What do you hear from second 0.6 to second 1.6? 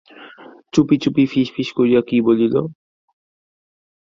চুপি চুপি ফিস